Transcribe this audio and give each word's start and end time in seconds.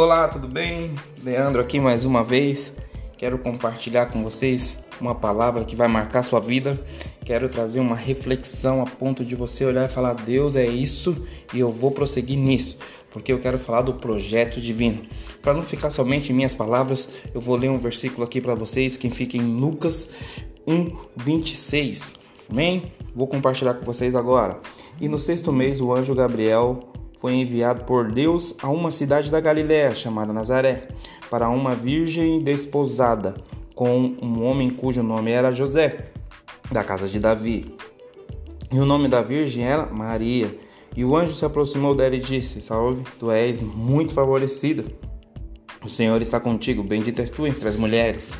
Olá, 0.00 0.26
tudo 0.28 0.48
bem? 0.48 0.94
Leandro 1.22 1.60
aqui 1.60 1.78
mais 1.78 2.06
uma 2.06 2.24
vez. 2.24 2.74
Quero 3.18 3.38
compartilhar 3.38 4.06
com 4.06 4.22
vocês 4.22 4.78
uma 4.98 5.14
palavra 5.14 5.62
que 5.62 5.76
vai 5.76 5.88
marcar 5.88 6.22
sua 6.22 6.40
vida. 6.40 6.82
Quero 7.22 7.50
trazer 7.50 7.80
uma 7.80 7.94
reflexão 7.94 8.80
a 8.80 8.86
ponto 8.86 9.22
de 9.22 9.36
você 9.36 9.62
olhar 9.62 9.84
e 9.84 9.92
falar: 9.92 10.14
Deus 10.14 10.56
é 10.56 10.66
isso 10.66 11.22
e 11.52 11.60
eu 11.60 11.70
vou 11.70 11.90
prosseguir 11.90 12.38
nisso, 12.38 12.78
porque 13.10 13.30
eu 13.30 13.38
quero 13.40 13.58
falar 13.58 13.82
do 13.82 13.92
projeto 13.92 14.58
divino. 14.58 15.02
Para 15.42 15.52
não 15.52 15.62
ficar 15.62 15.90
somente 15.90 16.32
em 16.32 16.34
minhas 16.34 16.54
palavras, 16.54 17.06
eu 17.34 17.40
vou 17.42 17.54
ler 17.54 17.68
um 17.68 17.76
versículo 17.76 18.24
aqui 18.24 18.40
para 18.40 18.54
vocês 18.54 18.96
que 18.96 19.10
fica 19.10 19.36
em 19.36 19.60
Lucas 19.60 20.08
1, 20.66 20.96
26. 21.14 22.14
Amém? 22.50 22.84
Vou 23.14 23.26
compartilhar 23.26 23.74
com 23.74 23.84
vocês 23.84 24.14
agora. 24.14 24.58
E 24.98 25.10
no 25.10 25.18
sexto 25.18 25.52
mês, 25.52 25.78
o 25.78 25.92
anjo 25.92 26.14
Gabriel 26.14 26.89
foi 27.20 27.34
enviado 27.34 27.84
por 27.84 28.10
Deus 28.10 28.54
a 28.62 28.70
uma 28.70 28.90
cidade 28.90 29.30
da 29.30 29.38
Galiléia 29.40 29.94
chamada 29.94 30.32
Nazaré, 30.32 30.88
para 31.28 31.50
uma 31.50 31.74
virgem 31.74 32.42
desposada 32.42 33.34
com 33.74 34.16
um 34.22 34.42
homem 34.42 34.70
cujo 34.70 35.02
nome 35.02 35.30
era 35.30 35.52
José, 35.52 36.12
da 36.72 36.82
casa 36.82 37.06
de 37.06 37.20
Davi. 37.20 37.76
E 38.72 38.78
o 38.78 38.86
nome 38.86 39.06
da 39.06 39.20
virgem 39.20 39.64
era 39.64 39.84
Maria. 39.84 40.56
E 40.96 41.04
o 41.04 41.14
anjo 41.14 41.34
se 41.34 41.44
aproximou 41.44 41.94
dela 41.94 42.16
e 42.16 42.20
disse: 42.20 42.62
Salve, 42.62 43.02
tu 43.18 43.30
és 43.30 43.60
muito 43.60 44.14
favorecida. 44.14 44.84
O 45.84 45.88
Senhor 45.90 46.20
está 46.22 46.40
contigo, 46.40 46.82
bendita 46.82 47.20
és 47.20 47.28
tu 47.28 47.46
entre 47.46 47.68
as 47.68 47.76
mulheres. 47.76 48.32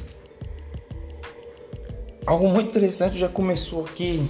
Algo 2.27 2.49
muito 2.49 2.69
interessante 2.69 3.19
já 3.19 3.29
começou 3.29 3.85
aqui 3.85 4.23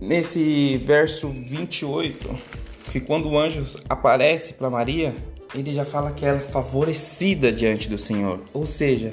nesse 0.00 0.76
verso 0.78 1.28
28 1.28 2.65
que 2.90 3.00
quando 3.00 3.28
o 3.28 3.38
anjo 3.38 3.78
aparece 3.88 4.54
para 4.54 4.70
Maria, 4.70 5.14
ele 5.54 5.72
já 5.72 5.84
fala 5.84 6.12
que 6.12 6.24
ela 6.24 6.38
é 6.38 6.40
favorecida 6.40 7.52
diante 7.52 7.88
do 7.88 7.98
Senhor. 7.98 8.40
Ou 8.52 8.66
seja, 8.66 9.12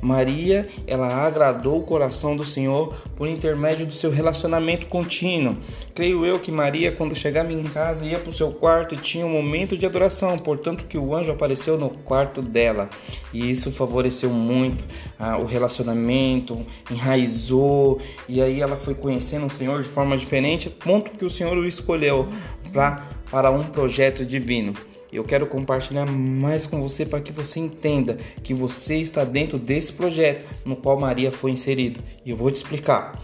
Maria, 0.00 0.66
ela 0.86 1.08
agradou 1.26 1.78
o 1.78 1.82
coração 1.82 2.34
do 2.34 2.44
Senhor 2.44 2.94
por 3.16 3.28
intermédio 3.28 3.86
do 3.86 3.92
seu 3.92 4.10
relacionamento 4.10 4.86
contínuo. 4.86 5.56
Creio 5.94 6.24
eu 6.24 6.38
que 6.38 6.50
Maria, 6.50 6.90
quando 6.92 7.14
chegava 7.14 7.52
em 7.52 7.62
casa, 7.64 8.04
ia 8.06 8.18
para 8.18 8.30
o 8.30 8.32
seu 8.32 8.50
quarto 8.50 8.94
e 8.94 8.98
tinha 8.98 9.26
um 9.26 9.30
momento 9.30 9.76
de 9.76 9.84
adoração, 9.84 10.38
portanto 10.38 10.84
que 10.86 10.96
o 10.96 11.14
anjo 11.14 11.30
apareceu 11.32 11.78
no 11.78 11.90
quarto 11.90 12.40
dela. 12.40 12.88
E 13.32 13.50
isso 13.50 13.70
favoreceu 13.70 14.30
muito 14.30 14.84
ah, 15.18 15.36
o 15.36 15.44
relacionamento, 15.44 16.64
enraizou, 16.90 18.00
e 18.28 18.40
aí 18.40 18.60
ela 18.60 18.76
foi 18.76 18.94
conhecendo 18.94 19.46
o 19.46 19.50
Senhor 19.50 19.82
de 19.82 19.88
forma 19.88 20.16
diferente, 20.16 20.70
ponto 20.70 21.10
que 21.10 21.24
o 21.24 21.30
Senhor 21.30 21.56
o 21.56 21.66
escolheu 21.66 22.28
pra, 22.72 23.06
para 23.30 23.50
um 23.50 23.64
projeto 23.64 24.24
divino. 24.24 24.74
Eu 25.12 25.24
quero 25.24 25.46
compartilhar 25.46 26.06
mais 26.06 26.66
com 26.66 26.80
você 26.80 27.04
para 27.04 27.20
que 27.20 27.32
você 27.32 27.58
entenda 27.58 28.16
que 28.42 28.54
você 28.54 28.96
está 28.98 29.24
dentro 29.24 29.58
desse 29.58 29.92
projeto 29.92 30.48
no 30.64 30.76
qual 30.76 30.98
Maria 30.98 31.32
foi 31.32 31.50
inserido. 31.50 32.00
E 32.24 32.30
eu 32.30 32.36
vou 32.36 32.50
te 32.50 32.56
explicar. 32.56 33.20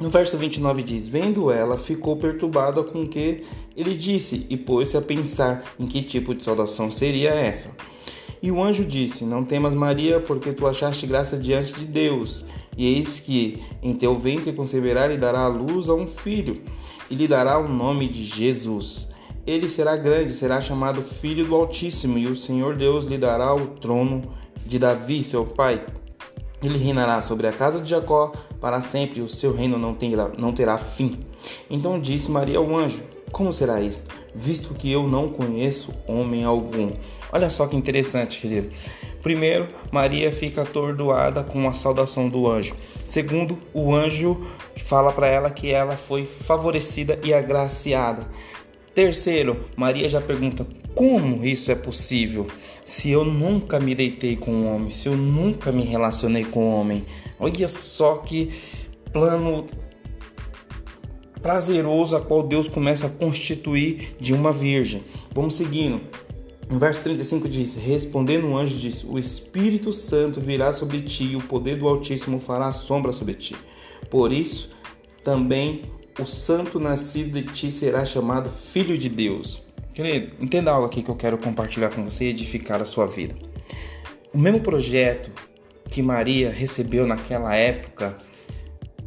No 0.00 0.10
verso 0.10 0.36
29 0.36 0.82
diz: 0.82 1.06
Vendo 1.06 1.50
ela, 1.50 1.76
ficou 1.76 2.16
perturbada 2.16 2.82
com 2.82 3.02
o 3.02 3.08
que 3.08 3.44
ele 3.76 3.94
disse 3.94 4.46
e 4.48 4.56
pôs-se 4.56 4.96
a 4.96 5.02
pensar 5.02 5.62
em 5.78 5.86
que 5.86 6.02
tipo 6.02 6.34
de 6.34 6.42
saudação 6.42 6.90
seria 6.90 7.30
essa. 7.30 7.70
E 8.42 8.50
o 8.50 8.62
anjo 8.62 8.84
disse: 8.84 9.24
Não 9.24 9.44
temas, 9.44 9.74
Maria, 9.74 10.20
porque 10.20 10.52
tu 10.52 10.66
achaste 10.66 11.06
graça 11.06 11.38
diante 11.38 11.72
de 11.74 11.84
Deus. 11.84 12.44
E 12.76 12.86
eis 12.86 13.20
que 13.20 13.62
em 13.82 13.94
teu 13.94 14.18
ventre 14.18 14.52
conceberá 14.52 15.12
e 15.12 15.16
dará 15.16 15.40
a 15.40 15.48
luz 15.48 15.88
a 15.88 15.94
um 15.94 16.08
filho, 16.08 16.60
e 17.08 17.14
lhe 17.14 17.28
dará 17.28 17.58
o 17.58 17.68
nome 17.68 18.08
de 18.08 18.24
Jesus. 18.24 19.13
Ele 19.46 19.68
será 19.68 19.94
grande, 19.96 20.32
será 20.32 20.60
chamado 20.60 21.02
Filho 21.02 21.44
do 21.44 21.54
Altíssimo, 21.54 22.16
e 22.16 22.26
o 22.26 22.34
Senhor 22.34 22.76
Deus 22.76 23.04
lhe 23.04 23.18
dará 23.18 23.54
o 23.54 23.66
trono 23.66 24.22
de 24.64 24.78
Davi, 24.78 25.22
seu 25.22 25.44
pai. 25.44 25.84
Ele 26.62 26.78
reinará 26.78 27.20
sobre 27.20 27.46
a 27.46 27.52
casa 27.52 27.78
de 27.78 27.90
Jacó 27.90 28.32
para 28.58 28.80
sempre, 28.80 29.20
e 29.20 29.22
o 29.22 29.28
seu 29.28 29.54
reino 29.54 29.78
não 29.78 29.94
terá, 29.94 30.30
não 30.38 30.52
terá 30.52 30.78
fim. 30.78 31.20
Então 31.68 32.00
disse 32.00 32.30
Maria 32.30 32.56
ao 32.56 32.74
anjo: 32.74 33.02
Como 33.30 33.52
será 33.52 33.82
isto, 33.82 34.10
visto 34.34 34.72
que 34.72 34.90
eu 34.90 35.06
não 35.06 35.28
conheço 35.28 35.92
homem 36.08 36.44
algum? 36.44 36.92
Olha 37.30 37.50
só 37.50 37.66
que 37.66 37.76
interessante, 37.76 38.40
querido. 38.40 38.70
Primeiro, 39.22 39.68
Maria 39.90 40.32
fica 40.32 40.62
atordoada 40.62 41.42
com 41.42 41.68
a 41.68 41.72
saudação 41.72 42.28
do 42.28 42.50
anjo. 42.50 42.74
Segundo, 43.04 43.58
o 43.74 43.94
anjo 43.94 44.40
fala 44.84 45.12
para 45.12 45.26
ela 45.26 45.50
que 45.50 45.70
ela 45.70 45.96
foi 45.96 46.24
favorecida 46.24 47.18
e 47.22 47.34
agraciada. 47.34 48.26
Terceiro, 48.94 49.64
Maria 49.76 50.08
já 50.08 50.20
pergunta: 50.20 50.66
como 50.94 51.44
isso 51.44 51.72
é 51.72 51.74
possível? 51.74 52.46
Se 52.84 53.10
eu 53.10 53.24
nunca 53.24 53.80
me 53.80 53.94
deitei 53.94 54.36
com 54.36 54.52
um 54.52 54.74
homem, 54.74 54.90
se 54.90 55.08
eu 55.08 55.16
nunca 55.16 55.72
me 55.72 55.82
relacionei 55.82 56.44
com 56.44 56.70
um 56.70 56.74
homem. 56.80 57.04
Olha 57.40 57.66
só 57.66 58.18
que 58.18 58.50
plano 59.12 59.66
prazeroso 61.42 62.16
a 62.16 62.20
qual 62.20 62.42
Deus 62.42 62.68
começa 62.68 63.06
a 63.06 63.10
constituir 63.10 64.16
de 64.20 64.32
uma 64.32 64.52
virgem. 64.52 65.02
Vamos 65.34 65.56
seguindo. 65.56 66.00
No 66.70 66.78
verso 66.78 67.02
35 67.02 67.48
diz: 67.48 67.74
Respondendo 67.74 68.46
o 68.46 68.56
anjo, 68.56 68.76
disse: 68.76 69.04
O 69.06 69.18
Espírito 69.18 69.92
Santo 69.92 70.40
virá 70.40 70.72
sobre 70.72 71.00
ti, 71.00 71.24
e 71.24 71.36
o 71.36 71.42
poder 71.42 71.76
do 71.76 71.88
Altíssimo 71.88 72.38
fará 72.38 72.70
sombra 72.70 73.12
sobre 73.12 73.34
ti. 73.34 73.56
Por 74.08 74.32
isso, 74.32 74.70
também 75.24 75.82
o 76.18 76.26
santo 76.26 76.78
nascido 76.78 77.40
de 77.40 77.42
ti 77.52 77.70
será 77.70 78.04
chamado 78.04 78.48
Filho 78.48 78.96
de 78.96 79.08
Deus. 79.08 79.62
Querido, 79.92 80.32
entenda 80.40 80.70
algo 80.70 80.86
aqui 80.86 81.02
que 81.02 81.10
eu 81.10 81.16
quero 81.16 81.38
compartilhar 81.38 81.90
com 81.90 82.04
você 82.04 82.26
e 82.26 82.30
edificar 82.30 82.80
a 82.80 82.84
sua 82.84 83.06
vida. 83.06 83.34
O 84.32 84.38
mesmo 84.38 84.60
projeto 84.60 85.30
que 85.90 86.02
Maria 86.02 86.50
recebeu 86.50 87.06
naquela 87.06 87.54
época 87.54 88.16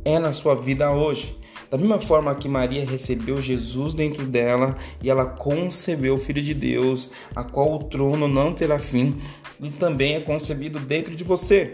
é 0.04 0.20
na 0.20 0.32
sua 0.32 0.56
vida 0.56 0.92
hoje. 0.92 1.38
Da 1.70 1.78
mesma 1.78 2.00
forma 2.00 2.34
que 2.36 2.48
Maria 2.48 2.86
recebeu 2.86 3.42
Jesus 3.42 3.94
dentro 3.94 4.26
dela 4.26 4.78
e 5.02 5.10
ela 5.10 5.26
concebeu 5.26 6.14
o 6.14 6.20
Filho 6.20 6.42
de 6.42 6.54
Deus, 6.54 7.10
a 7.36 7.44
qual 7.44 7.74
o 7.74 7.84
trono 7.84 8.28
não 8.28 8.54
terá 8.54 8.80
fim, 8.80 9.18
e 9.62 9.70
também 9.70 10.16
é 10.16 10.22
concebido 10.22 10.80
dentro 10.80 11.14
de 11.14 11.26
você. 11.26 11.74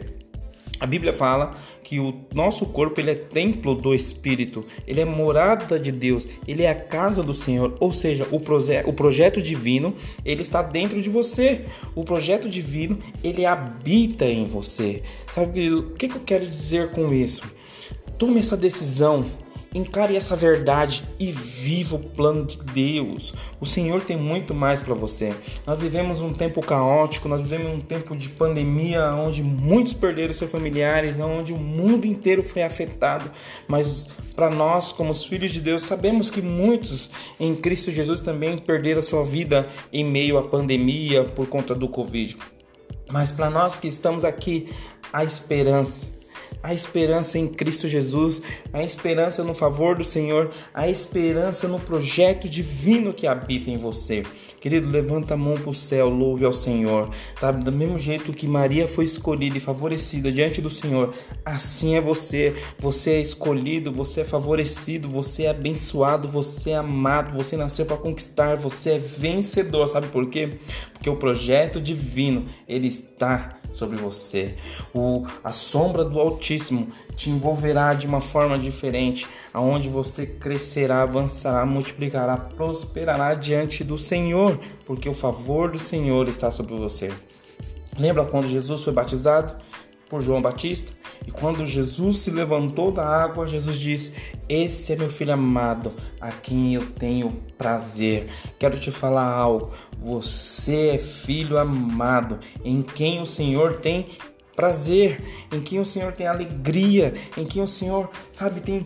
A 0.83 0.85
Bíblia 0.85 1.13
fala 1.13 1.55
que 1.81 1.97
o 1.97 2.13
nosso 2.35 2.65
corpo 2.65 2.99
ele 2.99 3.11
é 3.11 3.15
templo 3.15 3.73
do 3.73 3.93
Espírito, 3.93 4.65
ele 4.85 4.99
é 4.99 5.05
morada 5.05 5.79
de 5.79 5.93
Deus, 5.93 6.27
ele 6.45 6.63
é 6.63 6.69
a 6.69 6.75
casa 6.75 7.23
do 7.23 7.33
Senhor, 7.33 7.77
ou 7.79 7.93
seja, 7.93 8.27
o, 8.31 8.37
proje 8.37 8.83
o 8.85 8.91
projeto 8.91 9.41
divino 9.41 9.95
ele 10.25 10.41
está 10.41 10.61
dentro 10.61 11.01
de 11.01 11.09
você, 11.09 11.61
o 11.95 12.03
projeto 12.03 12.49
divino 12.49 12.99
ele 13.23 13.45
habita 13.45 14.25
em 14.25 14.43
você. 14.43 15.01
Sabe, 15.31 15.53
querido, 15.53 15.79
o 15.79 15.91
que, 15.91 16.09
que 16.09 16.17
eu 16.17 16.21
quero 16.25 16.45
dizer 16.45 16.91
com 16.91 17.13
isso? 17.13 17.43
Tome 18.17 18.41
essa 18.41 18.57
decisão 18.57 19.27
Encare 19.73 20.15
essa 20.15 20.35
verdade 20.35 21.03
e 21.19 21.31
viva 21.31 21.95
o 21.95 21.99
plano 21.99 22.45
de 22.45 22.57
Deus. 22.57 23.33
O 23.59 23.65
Senhor 23.65 24.01
tem 24.01 24.15
muito 24.15 24.53
mais 24.53 24.81
para 24.81 24.93
você. 24.93 25.33
Nós 25.65 25.79
vivemos 25.79 26.21
um 26.21 26.31
tempo 26.31 26.61
caótico, 26.61 27.27
nós 27.27 27.41
vivemos 27.41 27.73
um 27.73 27.79
tempo 27.79 28.15
de 28.15 28.29
pandemia 28.29 29.13
onde 29.13 29.41
muitos 29.41 29.93
perderam 29.93 30.33
seus 30.33 30.51
familiares, 30.51 31.19
onde 31.19 31.53
o 31.53 31.57
mundo 31.57 32.05
inteiro 32.05 32.43
foi 32.43 32.63
afetado. 32.63 33.31
Mas 33.67 34.07
para 34.35 34.49
nós, 34.49 34.91
como 34.91 35.11
os 35.11 35.25
filhos 35.25 35.51
de 35.51 35.61
Deus, 35.61 35.83
sabemos 35.83 36.29
que 36.29 36.41
muitos 36.41 37.09
em 37.39 37.55
Cristo 37.55 37.91
Jesus 37.91 38.19
também 38.19 38.57
perderam 38.57 39.01
sua 39.01 39.23
vida 39.23 39.67
em 39.91 40.05
meio 40.05 40.37
à 40.37 40.43
pandemia 40.43 41.23
por 41.23 41.47
conta 41.47 41.73
do 41.73 41.87
Covid. 41.87 42.37
Mas 43.09 43.31
para 43.31 43.49
nós 43.49 43.79
que 43.79 43.87
estamos 43.87 44.25
aqui, 44.25 44.69
a 45.11 45.23
esperança 45.23 46.07
a 46.63 46.73
esperança 46.73 47.37
em 47.37 47.45
Cristo 47.45 47.89
Jesus, 47.89 48.41
a 48.71 48.81
esperança 48.81 49.43
no 49.43 49.53
favor 49.53 49.97
do 49.97 50.05
Senhor, 50.05 50.49
a 50.73 50.87
esperança 50.87 51.67
no 51.67 51.77
projeto 51.77 52.47
divino 52.47 53.13
que 53.13 53.27
habita 53.27 53.69
em 53.69 53.77
você. 53.77 54.23
Querido, 54.61 54.89
levanta 54.89 55.33
a 55.33 55.37
mão 55.37 55.55
para 55.55 55.69
o 55.69 55.73
céu, 55.73 56.07
louve 56.07 56.45
ao 56.45 56.53
Senhor. 56.53 57.09
Sabe, 57.37 57.65
do 57.65 57.71
mesmo 57.71 57.99
jeito 57.99 58.31
que 58.31 58.47
Maria 58.47 58.87
foi 58.87 59.03
escolhida 59.03 59.57
e 59.57 59.59
favorecida 59.59 60.31
diante 60.31 60.61
do 60.61 60.69
Senhor, 60.69 61.13
assim 61.43 61.97
é 61.97 62.01
você. 62.01 62.53
Você 62.79 63.11
é 63.11 63.19
escolhido, 63.19 63.91
você 63.91 64.21
é 64.21 64.23
favorecido, 64.23 65.09
você 65.09 65.43
é 65.43 65.49
abençoado, 65.49 66.29
você 66.29 66.69
é 66.69 66.75
amado, 66.77 67.35
você 67.35 67.57
nasceu 67.57 67.85
para 67.85 67.97
conquistar, 67.97 68.55
você 68.55 68.91
é 68.91 68.99
vencedor. 68.99 69.89
Sabe 69.89 70.07
por 70.07 70.29
quê? 70.29 70.53
Porque 70.93 71.09
o 71.09 71.17
projeto 71.17 71.81
divino, 71.81 72.45
ele 72.65 72.87
está 72.87 73.59
sobre 73.73 73.97
você. 73.97 74.55
O, 74.93 75.23
a 75.43 75.51
sombra 75.51 76.03
do 76.03 76.19
Altíssimo 76.19 76.87
te 77.15 77.29
envolverá 77.29 77.93
de 77.93 78.07
uma 78.07 78.21
forma 78.21 78.57
diferente, 78.57 79.27
aonde 79.53 79.89
você 79.89 80.25
crescerá, 80.25 81.01
avançará, 81.01 81.65
multiplicará, 81.65 82.37
prosperará 82.37 83.33
diante 83.33 83.83
do 83.83 83.97
Senhor, 83.97 84.59
porque 84.85 85.09
o 85.09 85.13
favor 85.13 85.71
do 85.71 85.79
Senhor 85.79 86.27
está 86.27 86.51
sobre 86.51 86.75
você. 86.75 87.11
Lembra 87.97 88.25
quando 88.25 88.49
Jesus 88.49 88.83
foi 88.83 88.93
batizado? 88.93 89.55
Por 90.13 90.21
João 90.21 90.43
Batista. 90.43 90.93
E 91.25 91.31
quando 91.31 91.65
Jesus 91.65 92.19
se 92.19 92.29
levantou 92.29 92.91
da 92.91 93.03
água, 93.03 93.47
Jesus 93.47 93.79
disse: 93.79 94.13
Esse 94.47 94.93
é 94.93 94.95
meu 94.95 95.09
filho 95.09 95.33
amado, 95.33 95.91
a 96.21 96.31
quem 96.31 96.75
eu 96.75 96.85
tenho 96.85 97.31
prazer. 97.57 98.27
Quero 98.59 98.79
te 98.79 98.91
falar 98.91 99.25
algo. 99.25 99.71
Você 99.99 100.89
é 100.89 100.97
filho 100.99 101.57
amado, 101.57 102.39
em 102.63 102.83
quem 102.83 103.23
o 103.23 103.25
Senhor 103.25 103.77
tem 103.77 104.05
prazer, 104.55 105.19
em 105.51 105.59
quem 105.59 105.79
o 105.79 105.85
Senhor 105.85 106.13
tem 106.13 106.27
alegria, 106.27 107.15
em 107.35 107.43
quem 107.43 107.63
o 107.63 107.67
Senhor, 107.67 108.07
sabe, 108.31 108.61
tem 108.61 108.85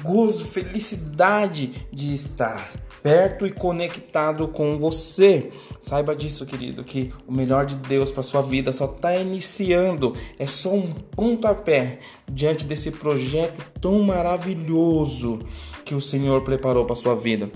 gozo, 0.00 0.44
felicidade 0.44 1.88
de 1.92 2.14
estar 2.14 2.70
perto 3.02 3.46
e 3.46 3.50
conectado 3.50 4.48
com 4.48 4.78
você. 4.78 5.50
Saiba 5.80 6.14
disso, 6.14 6.46
querido, 6.46 6.84
que 6.84 7.12
o 7.26 7.32
melhor 7.32 7.66
de 7.66 7.76
Deus 7.76 8.12
para 8.12 8.22
sua 8.22 8.42
vida 8.42 8.72
só 8.72 8.84
está 8.84 9.16
iniciando. 9.16 10.14
É 10.38 10.46
só 10.46 10.72
um 10.72 10.92
pontapé 10.92 11.98
diante 12.30 12.64
desse 12.64 12.90
projeto 12.90 13.62
tão 13.80 14.00
maravilhoso 14.02 15.40
que 15.84 15.94
o 15.94 16.00
Senhor 16.00 16.42
preparou 16.42 16.84
para 16.84 16.94
sua 16.94 17.16
vida. 17.16 17.50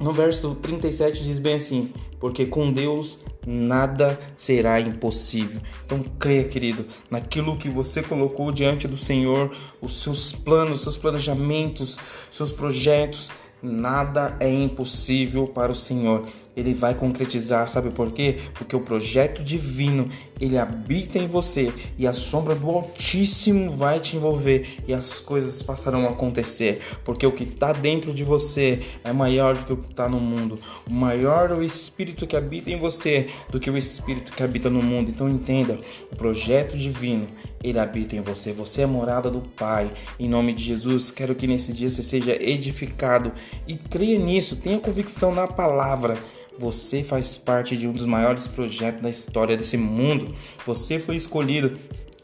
No 0.00 0.14
verso 0.14 0.54
37 0.54 1.22
diz 1.22 1.38
bem 1.38 1.56
assim: 1.56 1.92
Porque 2.18 2.46
com 2.46 2.72
Deus 2.72 3.18
nada 3.46 4.18
será 4.34 4.80
impossível. 4.80 5.60
Então 5.84 6.02
creia, 6.18 6.44
querido, 6.44 6.86
naquilo 7.10 7.58
que 7.58 7.68
você 7.68 8.02
colocou 8.02 8.50
diante 8.50 8.88
do 8.88 8.96
Senhor, 8.96 9.54
os 9.78 10.02
seus 10.02 10.32
planos, 10.32 10.78
os 10.78 10.82
seus 10.84 10.96
planejamentos, 10.96 11.98
seus 12.30 12.50
projetos, 12.50 13.30
nada 13.62 14.36
é 14.40 14.50
impossível 14.50 15.46
para 15.46 15.72
o 15.72 15.76
Senhor 15.76 16.26
ele 16.56 16.74
vai 16.74 16.94
concretizar, 16.94 17.70
sabe 17.70 17.90
por 17.90 18.10
quê? 18.12 18.38
Porque 18.54 18.74
o 18.74 18.80
projeto 18.80 19.42
divino, 19.42 20.08
ele 20.40 20.58
habita 20.58 21.18
em 21.18 21.26
você 21.26 21.72
e 21.98 22.06
a 22.06 22.12
sombra 22.12 22.54
do 22.54 22.68
Altíssimo 22.68 23.70
vai 23.70 24.00
te 24.00 24.16
envolver 24.16 24.78
e 24.86 24.92
as 24.92 25.20
coisas 25.20 25.62
passarão 25.62 26.06
a 26.06 26.10
acontecer, 26.10 26.80
porque 27.04 27.26
o 27.26 27.32
que 27.32 27.44
está 27.44 27.72
dentro 27.72 28.12
de 28.12 28.24
você 28.24 28.80
é 29.04 29.12
maior 29.12 29.56
do 29.56 29.64
que 29.64 29.72
o 29.72 29.76
que 29.76 29.90
está 29.90 30.08
no 30.08 30.18
mundo. 30.18 30.58
Maior 30.88 31.50
é 31.50 31.54
o 31.54 31.62
espírito 31.62 32.26
que 32.26 32.36
habita 32.36 32.70
em 32.70 32.78
você 32.78 33.26
do 33.50 33.60
que 33.60 33.70
o 33.70 33.76
espírito 33.76 34.32
que 34.32 34.42
habita 34.42 34.68
no 34.68 34.82
mundo. 34.82 35.10
Então 35.10 35.28
entenda, 35.28 35.78
o 36.10 36.16
projeto 36.16 36.76
divino, 36.76 37.26
ele 37.62 37.78
habita 37.78 38.16
em 38.16 38.20
você. 38.20 38.52
Você 38.52 38.82
é 38.82 38.86
morada 38.86 39.30
do 39.30 39.40
Pai. 39.40 39.90
Em 40.18 40.28
nome 40.28 40.52
de 40.52 40.64
Jesus, 40.64 41.10
quero 41.10 41.34
que 41.34 41.46
nesse 41.46 41.72
dia 41.72 41.90
você 41.90 42.02
seja 42.02 42.32
edificado 42.32 43.32
e 43.66 43.76
creia 43.76 44.18
nisso, 44.18 44.56
tenha 44.56 44.78
convicção 44.78 45.34
na 45.34 45.46
palavra. 45.46 46.16
Você 46.60 47.02
faz 47.02 47.38
parte 47.38 47.74
de 47.74 47.88
um 47.88 47.92
dos 47.92 48.04
maiores 48.04 48.46
projetos 48.46 49.00
da 49.00 49.08
história 49.08 49.56
desse 49.56 49.78
mundo. 49.78 50.34
Você 50.66 51.00
foi 51.00 51.16
escolhido 51.16 51.74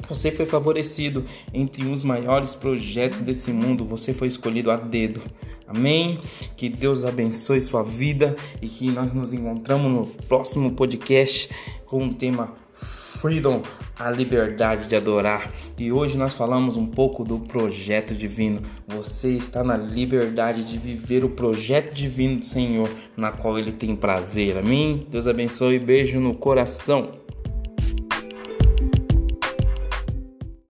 você 0.08 0.30
foi 0.30 0.46
favorecido 0.46 1.24
entre 1.52 1.84
os 1.84 2.04
maiores 2.04 2.54
projetos 2.54 3.22
desse 3.22 3.50
mundo. 3.50 3.84
Você 3.86 4.12
foi 4.12 4.28
escolhido 4.28 4.70
a 4.70 4.76
dedo. 4.76 5.22
Amém? 5.66 6.20
Que 6.54 6.68
Deus 6.68 7.04
abençoe 7.04 7.60
sua 7.60 7.82
vida 7.82 8.36
e 8.62 8.68
que 8.68 8.88
nós 8.90 9.12
nos 9.12 9.32
encontramos 9.32 9.90
no 9.90 10.06
próximo 10.24 10.70
podcast 10.72 11.50
com 11.86 12.06
o 12.06 12.14
tema 12.14 12.54
Freedom, 13.16 13.62
a 13.98 14.10
liberdade 14.10 14.88
de 14.88 14.94
adorar. 14.94 15.50
E 15.78 15.90
hoje 15.90 16.18
nós 16.18 16.34
falamos 16.34 16.76
um 16.76 16.86
pouco 16.86 17.24
do 17.24 17.38
projeto 17.38 18.14
divino. 18.14 18.60
Você 18.86 19.30
está 19.30 19.64
na 19.64 19.76
liberdade 19.76 20.64
de 20.64 20.76
viver 20.76 21.24
o 21.24 21.30
projeto 21.30 21.94
divino 21.94 22.40
do 22.40 22.46
Senhor, 22.46 22.90
na 23.16 23.32
qual 23.32 23.58
ele 23.58 23.72
tem 23.72 23.96
prazer. 23.96 24.58
Amém? 24.58 25.06
Deus 25.10 25.26
abençoe. 25.26 25.78
Beijo 25.78 26.20
no 26.20 26.34
coração. 26.34 27.12